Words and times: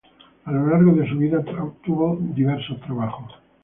A 0.47 0.51
lo 0.51 0.67
largo 0.67 0.93
de 0.95 1.07
su 1.07 1.15
vida 1.15 1.43
tuvo 1.85 2.17
diversos 2.19 2.81
trabajos. 2.81 3.31